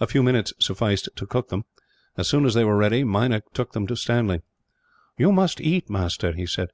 A 0.00 0.06
few 0.06 0.22
minutes 0.22 0.52
sufficed 0.58 1.08
to 1.16 1.26
cook 1.26 1.48
them. 1.48 1.64
As 2.18 2.28
soon 2.28 2.44
as 2.44 2.52
they 2.52 2.62
were 2.62 2.76
ready, 2.76 3.04
Meinik 3.04 3.54
took 3.54 3.72
them 3.72 3.86
to 3.86 3.96
Stanley. 3.96 4.42
"You 5.16 5.32
must 5.32 5.62
eat, 5.62 5.88
master," 5.88 6.32
he 6.32 6.44
said. 6.44 6.68